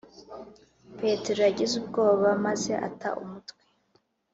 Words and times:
petero 0.99 1.39
yagize 1.47 1.73
ubwoba, 1.81 2.27
maze 2.45 2.71
ata 2.87 3.09
umutwe 3.23 3.61